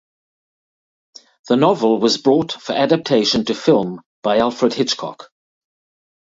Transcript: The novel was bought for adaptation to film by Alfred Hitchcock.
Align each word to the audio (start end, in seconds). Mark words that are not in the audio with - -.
The 1.47 1.57
novel 1.57 1.99
was 1.99 2.17
bought 2.17 2.53
for 2.53 2.73
adaptation 2.73 3.45
to 3.45 3.53
film 3.53 4.01
by 4.23 4.39
Alfred 4.39 4.73
Hitchcock. 4.73 5.29